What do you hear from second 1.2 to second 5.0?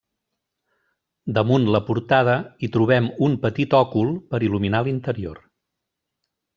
Damunt la portada hi trobem un petit òcul per il·luminar